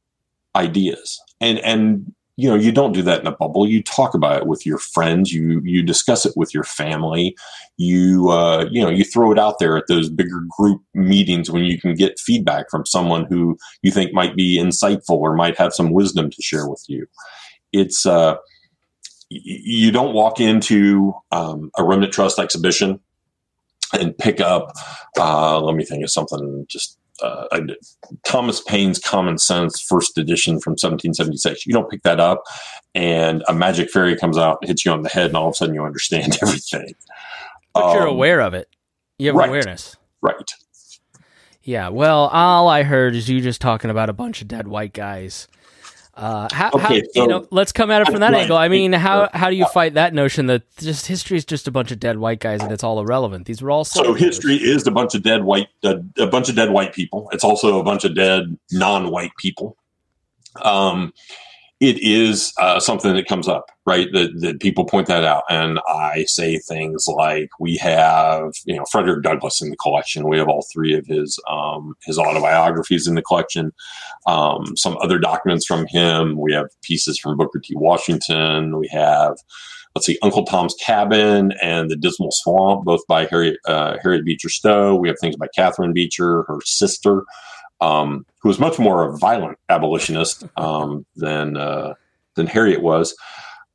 [0.55, 1.20] ideas.
[1.40, 3.66] And, and you know you don't do that in a bubble.
[3.66, 5.33] You talk about it with your friends.
[5.33, 7.37] You you discuss it with your family.
[7.79, 11.64] You uh, you know you throw it out there at those bigger group meetings when
[11.64, 15.74] you can get feedback from someone who you think might be insightful or might have
[15.74, 17.09] some wisdom to share with you.
[17.72, 18.37] It's uh,
[19.31, 23.01] you don't walk into um, a remnant trust exhibition
[23.93, 24.73] and pick up
[25.19, 27.61] uh, let me think of something just uh,
[28.25, 31.67] Thomas Paine's Common Sense, first edition from 1776.
[31.67, 32.45] You don't pick that up,
[32.95, 35.57] and a magic fairy comes out, hits you on the head, and all of a
[35.57, 36.95] sudden you understand everything.
[37.75, 38.69] But um, you're aware of it.
[39.19, 39.97] You have right, awareness.
[40.23, 40.51] Right.
[41.62, 41.88] Yeah.
[41.88, 45.49] Well, all I heard is you just talking about a bunch of dead white guys
[46.19, 47.47] uh, how, okay, how so, you know?
[47.53, 48.57] Let's come at it from that angle.
[48.57, 51.71] I mean, how how do you fight that notion that just history is just a
[51.71, 53.47] bunch of dead white guys and it's all irrelevant?
[53.47, 56.57] These were all so history is a bunch of dead white uh, a bunch of
[56.57, 57.29] dead white people.
[57.33, 59.77] It's also a bunch of dead non-white people.
[60.61, 61.13] Um,
[61.81, 64.09] it is uh, something that comes up, right?
[64.12, 68.85] That, that people point that out, and I say things like, "We have, you know,
[68.91, 70.29] Frederick Douglass in the collection.
[70.29, 73.73] We have all three of his um, his autobiographies in the collection.
[74.27, 76.37] Um, some other documents from him.
[76.37, 77.75] We have pieces from Booker T.
[77.77, 78.79] Washington.
[78.79, 79.37] We have."
[79.95, 84.51] Let's see, Uncle Tom's Cabin and The Dismal Swamp, both by Harriet, uh, Harriet Beecher
[84.51, 84.95] Stowe.
[84.95, 87.25] We have things by Catherine Beecher, her sister
[87.81, 91.95] um, who was much more a violent abolitionist um, than uh,
[92.35, 93.17] than Harriet was.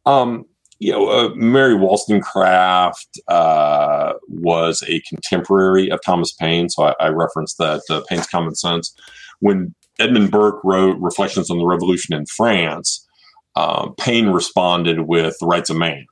[0.06, 0.46] Um,
[0.80, 7.08] you know, uh, Mary Wollstonecraft uh, was a contemporary of Thomas Paine, so I, I
[7.10, 8.94] referenced that uh, Paine's Common Sense.
[9.40, 13.08] When Edmund Burke wrote Reflections on the Revolution in France,
[13.56, 16.06] um, Paine responded with The Rights of Man.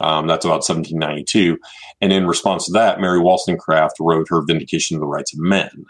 [0.00, 1.58] Um, that's about 1792.
[2.00, 5.84] And in response to that, Mary Wollstonecraft wrote her Vindication of the Rights of Men.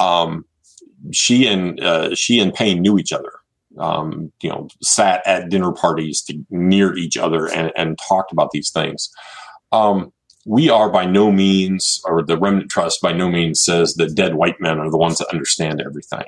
[0.00, 0.44] Um,
[1.12, 3.32] she and uh, she and Paine knew each other.
[3.78, 8.52] Um, you know, sat at dinner parties to, near each other and, and talked about
[8.52, 9.10] these things.
[9.72, 10.12] Um,
[10.46, 14.34] we are by no means, or the Remnant Trust by no means says that dead
[14.34, 16.24] white men are the ones that understand everything.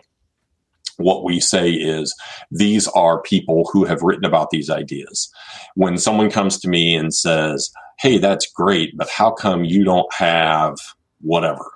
[0.96, 2.14] What we say is
[2.50, 5.30] these are people who have written about these ideas.
[5.74, 10.12] When someone comes to me and says, Hey, that's great, but how come you don't
[10.12, 10.76] have
[11.20, 11.70] whatever?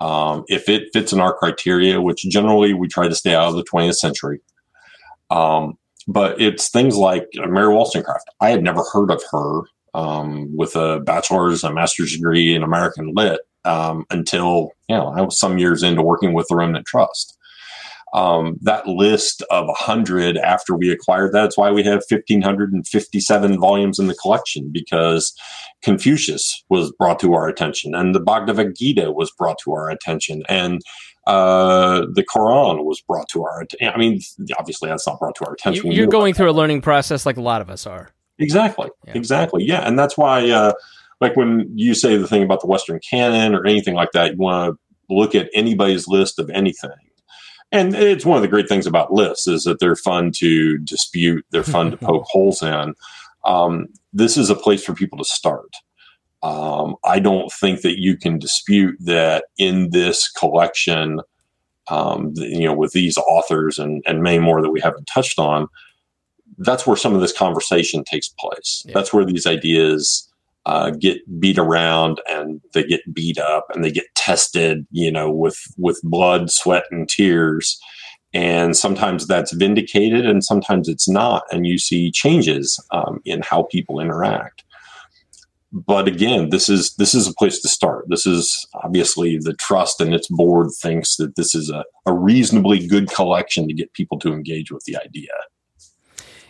[0.00, 3.56] Um, if it fits in our criteria, which generally we try to stay out of
[3.56, 4.40] the 20th century,
[5.30, 8.28] um, but it's things like Mary Wollstonecraft.
[8.40, 9.62] I had never heard of her
[9.94, 15.22] um, with a bachelor's and master's degree in American Lit um, until you know I
[15.22, 17.35] was some years into working with the Remnant Trust.
[18.14, 23.98] Um, that list of 100 after we acquired that, that's why we have 1,557 volumes
[23.98, 25.34] in the collection because
[25.82, 30.42] Confucius was brought to our attention and the Bhagavad Gita was brought to our attention
[30.48, 30.80] and
[31.26, 33.92] uh, the Quran was brought to our attention.
[33.92, 34.20] I mean,
[34.58, 35.90] obviously that's not brought to our attention.
[35.90, 38.10] You're going through a learning process like a lot of us are.
[38.38, 38.88] Exactly.
[39.06, 39.12] Yeah.
[39.14, 39.64] Exactly.
[39.64, 39.80] Yeah.
[39.80, 40.72] And that's why, uh,
[41.20, 44.38] like when you say the thing about the Western canon or anything like that, you
[44.38, 46.90] want to look at anybody's list of anything.
[47.72, 51.44] And it's one of the great things about lists is that they're fun to dispute,
[51.50, 52.94] they're fun to poke holes in.
[53.44, 55.74] Um, this is a place for people to start.
[56.42, 61.20] Um, I don't think that you can dispute that in this collection,
[61.88, 65.66] um, you know, with these authors and, and many more that we haven't touched on,
[66.58, 68.84] that's where some of this conversation takes place.
[68.86, 68.92] Yeah.
[68.94, 70.30] That's where these ideas
[70.66, 75.30] uh, get beat around and they get beat up and they get tested, you know,
[75.30, 77.80] with with blood, sweat, and tears.
[78.34, 83.62] And sometimes that's vindicated, and sometimes it's not, and you see changes um, in how
[83.70, 84.64] people interact.
[85.72, 88.06] But again, this is this is a place to start.
[88.08, 92.86] This is obviously the trust and its board thinks that this is a, a reasonably
[92.86, 95.30] good collection to get people to engage with the idea.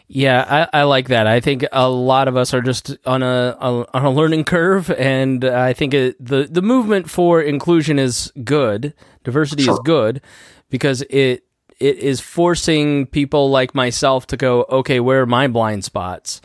[0.09, 1.27] Yeah, I, I, like that.
[1.27, 4.89] I think a lot of us are just on a, a on a learning curve,
[4.93, 8.95] and I think it, the the movement for inclusion is good.
[9.25, 9.75] Diversity sure.
[9.75, 10.23] is good
[10.71, 11.45] because it
[11.81, 16.41] it is forcing people like myself to go, okay, where are my blind spots?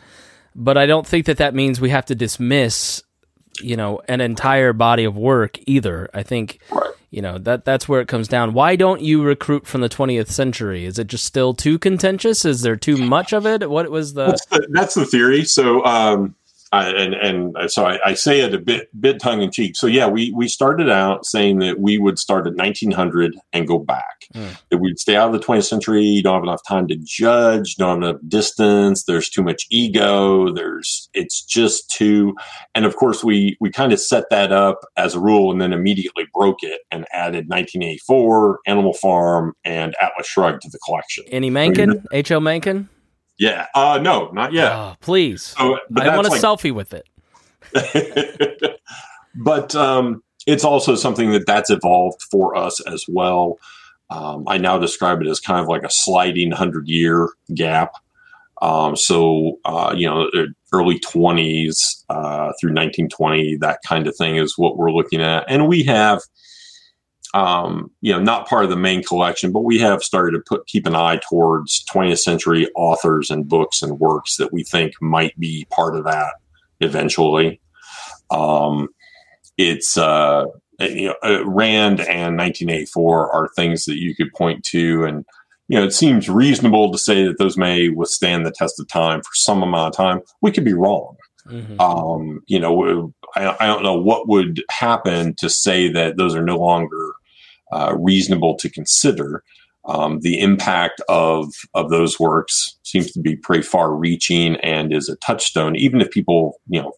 [0.56, 3.02] But I don't think that that means we have to dismiss,
[3.60, 6.10] you know, an entire body of work either.
[6.12, 6.58] I think.
[6.72, 8.54] Right you know that that's where it comes down.
[8.54, 10.86] Why don't you recruit from the 20th century?
[10.86, 12.44] Is it just still too contentious?
[12.46, 13.68] Is there too much of it?
[13.68, 14.26] What was the?
[14.26, 15.44] That's the, that's the theory.
[15.44, 16.34] So um,
[16.72, 19.76] I, and and so I, I, say it a bit bit tongue in cheek.
[19.76, 23.78] So yeah, we we started out saying that we would start at 1900 and go
[23.78, 24.24] back.
[24.34, 24.56] Mm.
[24.70, 26.02] That we'd stay out of the 20th century.
[26.02, 27.76] You don't have enough time to judge.
[27.76, 29.04] Don't have enough distance.
[29.04, 30.50] There's too much ego.
[30.50, 32.34] There's it's just too.
[32.74, 35.74] And of course, we we kind of set that up as a rule, and then
[35.74, 41.24] immediately broke it and added 1984, Animal Farm, and Atlas Shrugged to the collection.
[41.28, 42.02] Any Mencken?
[42.12, 42.30] H.
[42.30, 42.40] L.
[42.40, 42.88] Mencken?
[43.42, 43.66] Yeah.
[43.74, 44.70] Uh, no, not yet.
[44.70, 45.42] Oh, please.
[45.42, 47.08] So, I want a like, selfie with it.
[49.34, 53.58] but um, it's also something that that's evolved for us as well.
[54.10, 57.94] Um, I now describe it as kind of like a sliding hundred year gap.
[58.60, 60.28] Um, so uh, you know,
[60.72, 65.66] early twenties uh, through 1920, that kind of thing is what we're looking at, and
[65.66, 66.20] we have
[67.34, 70.66] um, you know, not part of the main collection, but we have started to put
[70.66, 75.38] keep an eye towards 20th century authors and books and works that we think might
[75.38, 76.34] be part of that
[76.80, 77.60] eventually.
[78.30, 78.88] Um,
[79.56, 80.44] it's uh,
[80.78, 85.24] you know, uh, Rand and 1984 are things that you could point to, and
[85.68, 89.20] you know, it seems reasonable to say that those may withstand the test of time
[89.20, 90.20] for some amount of time.
[90.42, 91.16] We could be wrong.
[91.46, 91.80] Mm-hmm.
[91.80, 96.44] Um, you know, I, I, don't know what would happen to say that those are
[96.44, 97.14] no longer
[97.72, 99.42] uh, reasonable to consider.
[99.84, 105.08] Um, the impact of of those works seems to be pretty far reaching and is
[105.08, 106.92] a touchstone, even if people you know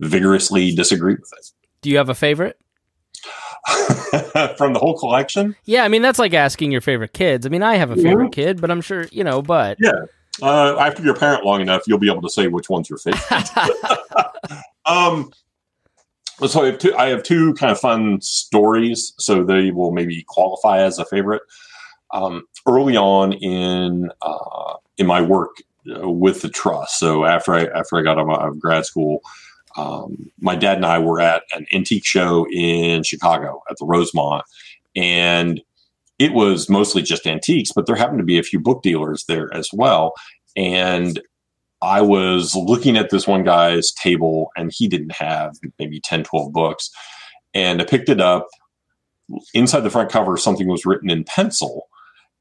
[0.00, 1.50] vigorously disagree with it.
[1.82, 2.58] Do you have a favorite?
[4.58, 5.54] From the whole collection?
[5.64, 7.46] Yeah, I mean that's like asking your favorite kids.
[7.46, 8.44] I mean, I have a favorite yeah.
[8.44, 9.40] kid, but I'm sure you know.
[9.40, 9.92] But yeah,
[10.42, 12.98] uh, after you're a parent long enough, you'll be able to say which one's your
[12.98, 13.22] favorite.
[14.86, 15.30] um,
[16.46, 16.94] so I have two.
[16.96, 21.42] I have two kind of fun stories, so they will maybe qualify as a favorite.
[22.12, 25.56] Um, early on in uh, in my work
[25.94, 29.20] uh, with the trust, so after I after I got out of grad school,
[29.76, 34.44] um, my dad and I were at an antique show in Chicago at the Rosemont,
[34.94, 35.60] and
[36.18, 39.52] it was mostly just antiques, but there happened to be a few book dealers there
[39.52, 40.14] as well.
[40.56, 41.20] And
[41.84, 46.52] I was looking at this one guy's table and he didn't have maybe 10, 12
[46.52, 46.90] books.
[47.52, 48.48] And I picked it up.
[49.52, 51.88] Inside the front cover, something was written in pencil.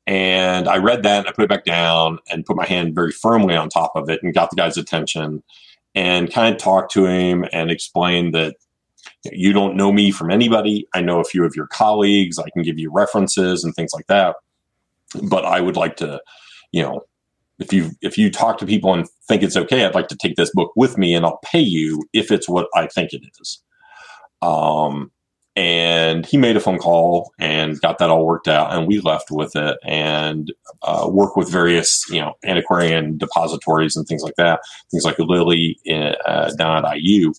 [0.07, 3.11] And I read that and I put it back down and put my hand very
[3.11, 5.43] firmly on top of it and got the guy's attention
[5.93, 8.55] and kind of talked to him and explained that
[9.31, 10.87] you don't know me from anybody.
[10.93, 12.39] I know a few of your colleagues.
[12.39, 14.35] I can give you references and things like that.
[15.21, 16.21] But I would like to,
[16.71, 17.01] you know,
[17.59, 20.35] if you if you talk to people and think it's okay, I'd like to take
[20.35, 23.61] this book with me and I'll pay you if it's what I think it is.
[24.41, 25.11] Um,
[25.55, 29.29] and he made a phone call and got that all worked out and we left
[29.29, 30.51] with it and
[30.81, 35.77] uh, work with various you know antiquarian depositories and things like that things like lilly
[36.25, 37.33] uh, down at iu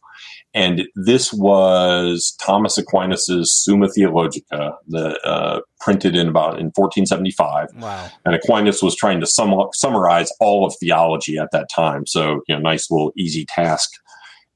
[0.55, 8.09] and this was thomas aquinas's summa theologica the uh, printed in about in 1475 wow.
[8.25, 12.07] And aquinas was trying to sum up, summarize all of theology at that time.
[12.07, 13.91] So you know nice little easy task.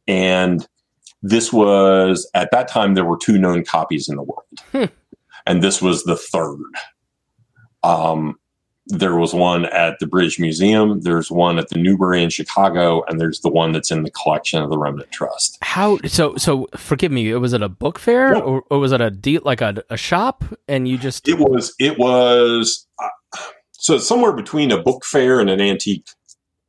[0.06, 0.66] And
[1.22, 4.84] this was at that time there were two known copies in the world, Hmm.
[5.46, 6.58] and this was the third.
[7.82, 8.36] Um,
[8.90, 11.00] there was one at the British Museum.
[11.02, 14.62] There's one at the Newberry in Chicago, and there's the one that's in the collection
[14.62, 15.58] of the Remnant Trust.
[15.62, 18.40] how so so forgive me was it a book fair Yeah.
[18.40, 21.74] or, or was it a deal like a, a shop and you just It was
[21.78, 23.08] it was uh,
[23.72, 26.08] so somewhere between a book fair and an antique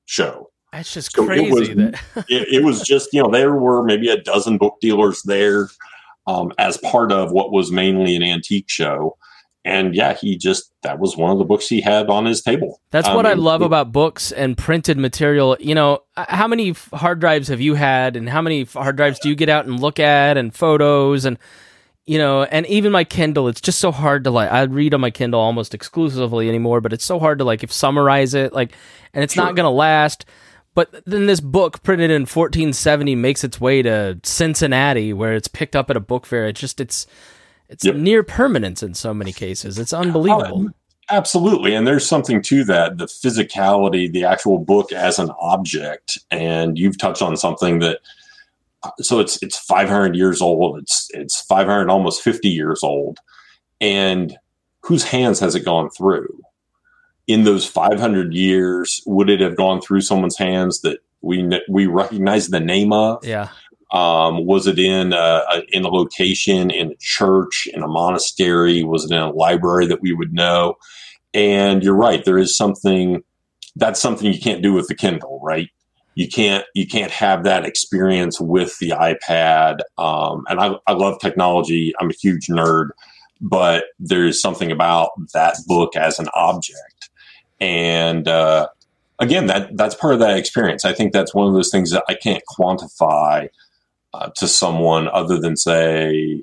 [0.06, 0.50] show.
[0.74, 3.84] that's just so it crazy was- that it, it was just you know there were
[3.84, 5.70] maybe a dozen book dealers there
[6.28, 9.16] um, as part of what was mainly an antique show
[9.70, 12.82] and yeah he just that was one of the books he had on his table
[12.92, 15.56] That's Um, what I love it- about books and printed material.
[15.60, 19.30] You know, how many hard drives have you had, and how many hard drives do
[19.30, 21.38] you get out and look at, and photos, and
[22.08, 23.48] you know, and even my Kindle.
[23.48, 24.52] It's just so hard to like.
[24.52, 27.72] I read on my Kindle almost exclusively anymore, but it's so hard to like if
[27.72, 28.74] summarize it, like,
[29.14, 29.44] and it's Sure.
[29.46, 30.26] not gonna last.
[30.76, 35.76] But then this book, printed in 1470, makes its way to Cincinnati, where it's picked
[35.76, 36.48] up at a book fair.
[36.48, 37.06] It's just it's
[37.70, 37.96] it's Yep.
[37.96, 39.78] near permanence in so many cases.
[39.78, 40.70] It's oh, unbelievable.
[41.12, 46.78] absolutely and there's something to that the physicality the actual book as an object and
[46.78, 48.00] you've touched on something that
[49.00, 53.18] so it's it's 500 years old it's it's 500 almost 50 years old
[53.82, 54.38] and
[54.82, 56.30] whose hands has it gone through
[57.26, 62.50] in those 500 years would it have gone through someone's hands that we we recognize
[62.50, 63.50] the name of yeah.
[63.92, 68.84] Um, was it in a, a, in a location in a church in a monastery?
[68.84, 70.76] Was it in a library that we would know?
[71.34, 73.24] And you're right there is something
[73.76, 75.70] that's something you can't do with the kindle right?
[76.16, 81.20] You can't you can't have that experience with the ipad um, and I, I love
[81.20, 82.90] technology i'm a huge nerd
[83.42, 87.10] but there's something about that book as an object.
[87.60, 88.68] And uh,
[89.20, 90.86] again that that's part of that experience.
[90.86, 93.48] I think that's one of those things that i can't quantify
[94.14, 96.42] uh, to someone other than say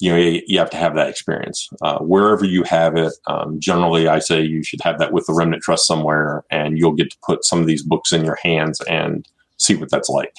[0.00, 3.58] you know you, you have to have that experience uh, wherever you have it um,
[3.58, 7.10] generally i say you should have that with the remnant trust somewhere and you'll get
[7.10, 10.34] to put some of these books in your hands and see what that's like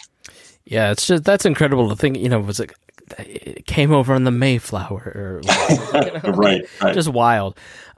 [0.69, 2.17] Yeah, it's just that's incredible to think.
[2.17, 2.71] You know, was it,
[3.17, 5.41] it came over on the Mayflower, or,
[5.93, 7.57] you know, right right Just wild.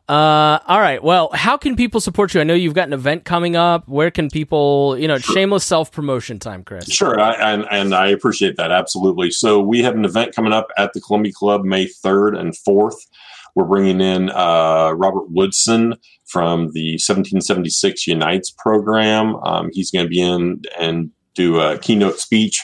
[0.09, 1.01] Uh, all right.
[1.01, 2.41] Well, how can people support you?
[2.41, 3.87] I know you've got an event coming up.
[3.87, 4.97] Where can people?
[4.97, 6.91] You know, shameless self promotion time, Kris.
[6.91, 9.31] Sure, I, and, and I appreciate that absolutely.
[9.31, 12.97] So we have an event coming up at the Columbia Club May third and fourth.
[13.55, 15.95] We're bringing in uh, Robert Woodson
[16.25, 19.35] from the 1776 Unites program.
[19.43, 22.61] Um, he's going to be in and do a keynote speech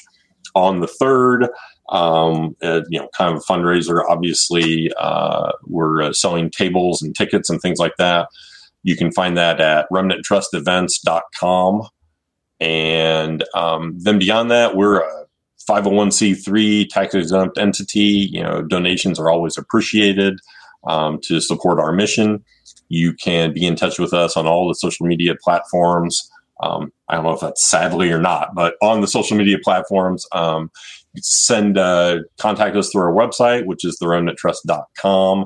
[0.55, 1.49] on the third.
[1.89, 4.03] Um, uh, you know, kind of a fundraiser.
[4.09, 8.27] Obviously, uh, we're uh, selling tables and tickets and things like that.
[8.83, 11.87] You can find that at remnanttrustevents.com.
[12.59, 15.25] And um, then beyond that, we're a
[15.69, 18.29] 501c3 tax exempt entity.
[18.31, 20.39] You know, donations are always appreciated
[20.87, 22.43] um, to support our mission.
[22.89, 26.29] You can be in touch with us on all the social media platforms.
[26.61, 30.25] Um, I don't know if that's sadly or not, but on the social media platforms,
[30.31, 30.71] um,
[31.21, 35.45] send uh, contact us through our website, which is theremnanttrust.com,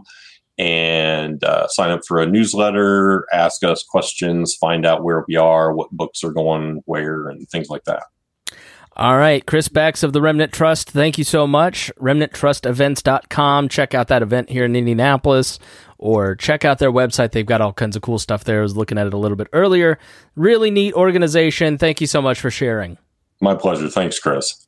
[0.57, 5.73] and uh, sign up for a newsletter, ask us questions, find out where we are,
[5.73, 8.03] what books are going where, and things like that.
[8.97, 10.91] All right, Kris Bex of the Remnant Trust.
[10.91, 11.91] Thank you so much.
[11.99, 13.69] RemnantTrustEvents.com.
[13.69, 15.59] Check out that event here in Indianapolis,
[15.97, 17.31] or check out their website.
[17.31, 18.59] They've got all kinds of cool stuff there.
[18.59, 19.97] I was looking at it a little bit earlier.
[20.35, 21.77] Really neat organization.
[21.77, 22.97] Thank you so much for sharing.
[23.39, 23.89] My pleasure.
[23.89, 24.67] Thanks, Chris.